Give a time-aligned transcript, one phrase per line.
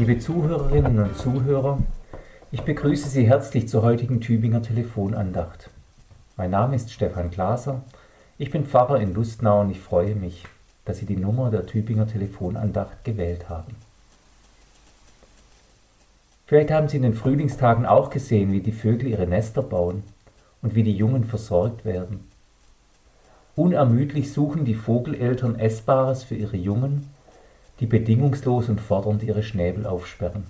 [0.00, 1.78] Liebe Zuhörerinnen und Zuhörer,
[2.50, 5.68] ich begrüße Sie herzlich zur heutigen Tübinger Telefonandacht.
[6.38, 7.82] Mein Name ist Stefan Glaser,
[8.38, 10.46] ich bin Pfarrer in Lustnau und ich freue mich,
[10.86, 13.76] dass Sie die Nummer der Tübinger Telefonandacht gewählt haben.
[16.46, 20.02] Vielleicht haben Sie in den Frühlingstagen auch gesehen, wie die Vögel ihre Nester bauen
[20.62, 22.26] und wie die Jungen versorgt werden.
[23.54, 27.06] Unermüdlich suchen die Vogeleltern Essbares für ihre Jungen
[27.80, 30.44] die bedingungslos und fordernd ihre Schnäbel aufsperren.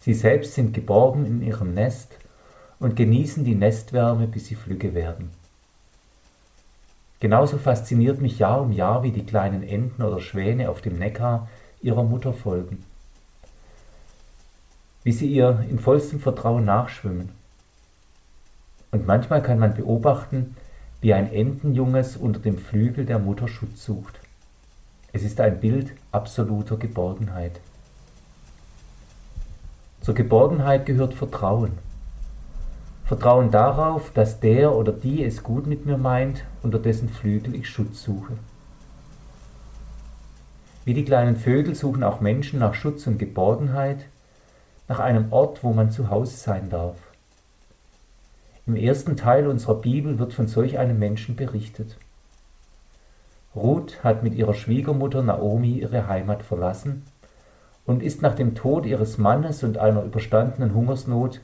[0.00, 2.16] Sie selbst sind geborgen in ihrem Nest
[2.80, 5.30] und genießen die Nestwärme, bis sie flügge werden.
[7.20, 11.48] Genauso fasziniert mich Jahr um Jahr, wie die kleinen Enten oder Schwäne auf dem Neckar
[11.82, 12.82] ihrer Mutter folgen,
[15.04, 17.28] wie sie ihr in vollstem Vertrauen nachschwimmen.
[18.90, 20.56] Und manchmal kann man beobachten,
[21.02, 24.18] wie ein Entenjunges unter dem Flügel der Mutter Schutz sucht.
[25.12, 27.60] Es ist ein Bild absoluter Geborgenheit.
[30.00, 31.72] Zur Geborgenheit gehört Vertrauen.
[33.04, 37.68] Vertrauen darauf, dass der oder die es gut mit mir meint, unter dessen Flügel ich
[37.68, 38.34] Schutz suche.
[40.84, 44.06] Wie die kleinen Vögel suchen auch Menschen nach Schutz und Geborgenheit,
[44.86, 46.96] nach einem Ort, wo man zu Hause sein darf.
[48.66, 51.96] Im ersten Teil unserer Bibel wird von solch einem Menschen berichtet.
[53.54, 57.04] Ruth hat mit ihrer Schwiegermutter Naomi ihre Heimat verlassen
[57.84, 61.40] und ist nach dem Tod ihres Mannes und einer überstandenen Hungersnot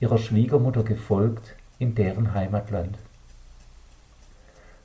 [0.00, 2.98] ihrer Schwiegermutter gefolgt in deren Heimatland.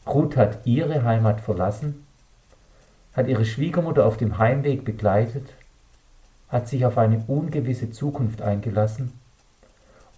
[0.05, 2.05] Ruth hat ihre Heimat verlassen,
[3.13, 5.49] hat ihre Schwiegermutter auf dem Heimweg begleitet,
[6.49, 9.13] hat sich auf eine ungewisse Zukunft eingelassen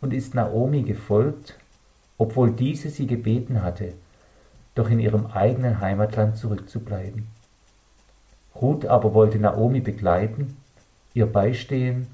[0.02, 1.58] und ist Naomi gefolgt,
[2.18, 3.94] obwohl diese sie gebeten hatte,
[4.76, 7.28] doch in ihrem eigenen Heimatland zurückzubleiben.
[8.56, 10.58] Ruth aber wollte Naomi begleiten,
[11.14, 12.08] ihr beistehen,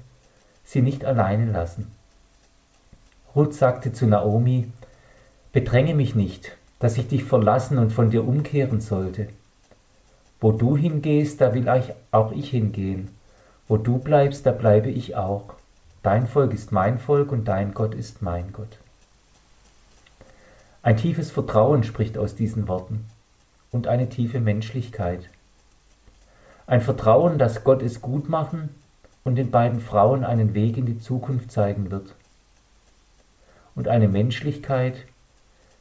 [0.64, 1.90] sie nicht alleine lassen.
[3.34, 4.72] Ruth sagte zu Naomi,
[5.52, 9.28] Bedränge mich nicht, dass ich dich verlassen und von dir umkehren sollte.
[10.40, 11.68] Wo du hingehst, da will
[12.12, 13.08] auch ich hingehen.
[13.66, 15.54] Wo du bleibst, da bleibe ich auch.
[16.02, 18.78] Dein Volk ist mein Volk und dein Gott ist mein Gott.
[20.88, 23.04] Ein tiefes Vertrauen spricht aus diesen Worten
[23.72, 25.28] und eine tiefe Menschlichkeit.
[26.66, 28.70] Ein Vertrauen, dass Gott es gut machen
[29.22, 32.14] und den beiden Frauen einen Weg in die Zukunft zeigen wird.
[33.74, 35.04] Und eine Menschlichkeit,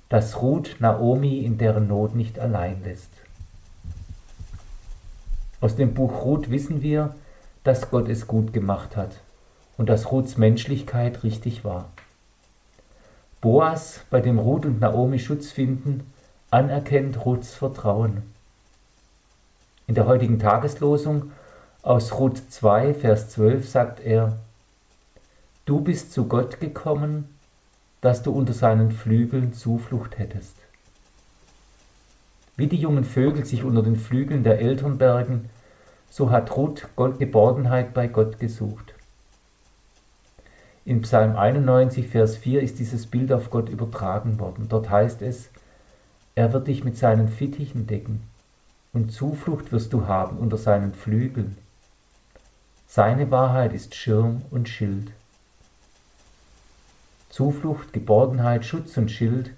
[0.09, 3.11] dass Ruth Naomi in deren Not nicht allein lässt.
[5.61, 7.15] Aus dem Buch Ruth wissen wir,
[7.63, 9.21] dass Gott es gut gemacht hat
[9.77, 11.85] und dass Ruths Menschlichkeit richtig war.
[13.49, 16.11] Boas, bei dem Ruth und Naomi Schutz finden,
[16.51, 18.23] anerkennt Ruths Vertrauen.
[19.87, 21.31] In der heutigen Tageslosung
[21.81, 24.37] aus Ruth 2, Vers 12 sagt er,
[25.63, 27.37] Du bist zu Gott gekommen,
[28.01, 30.57] dass du unter seinen Flügeln Zuflucht hättest.
[32.57, 35.49] Wie die jungen Vögel sich unter den Flügeln der Eltern bergen,
[36.09, 36.85] so hat Ruth
[37.17, 38.96] Geborgenheit bei Gott gesucht.
[40.87, 44.67] In Psalm 91, Vers 4 ist dieses Bild auf Gott übertragen worden.
[44.69, 45.49] Dort heißt es,
[46.33, 48.21] er wird dich mit seinen Fittichen decken
[48.93, 51.57] und Zuflucht wirst du haben unter seinen Flügeln.
[52.87, 55.11] Seine Wahrheit ist Schirm und Schild.
[57.31, 59.51] Zuflucht, Geborgenheit, Schutz und Schild,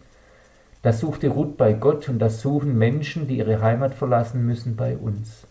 [0.81, 4.97] das suchte Ruth bei Gott und das suchen Menschen, die ihre Heimat verlassen müssen, bei
[4.97, 5.45] uns.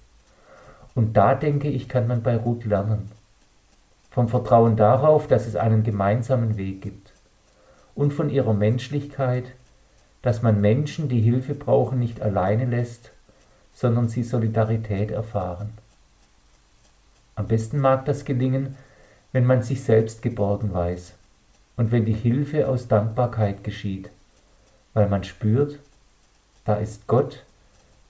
[0.97, 3.13] Und da denke ich, kann man bei Ruth lernen
[4.19, 7.13] vom Vertrauen darauf, dass es einen gemeinsamen Weg gibt
[7.95, 9.45] und von ihrer Menschlichkeit,
[10.23, 13.13] dass man Menschen, die Hilfe brauchen, nicht alleine lässt,
[13.75, 15.71] sondern sie Solidarität erfahren.
[17.37, 18.75] Am besten mag das gelingen,
[19.31, 21.13] wenn man sich selbst geborgen weiß
[21.77, 24.11] und wenn die Hilfe aus Dankbarkeit geschieht,
[24.95, 25.79] weil man spürt,
[26.65, 27.45] da ist Gott,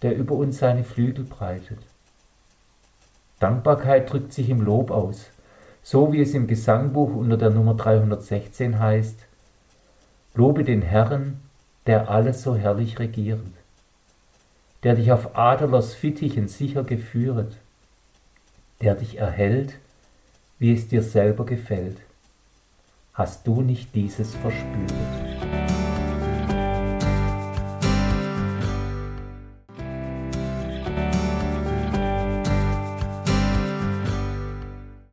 [0.01, 1.81] der über uns seine Flügel breitet.
[3.41, 5.27] Dankbarkeit drückt sich im Lob aus,
[5.83, 9.19] so wie es im Gesangbuch unter der Nummer 316 heißt,
[10.35, 11.41] Lobe den Herrn,
[11.87, 13.41] der alles so herrlich regiert,
[14.83, 17.57] der dich auf Adlers Fittichen sicher geführet,
[18.81, 19.75] der dich erhält,
[20.59, 21.97] wie es dir selber gefällt.
[23.15, 25.18] Hast du nicht dieses verspürt?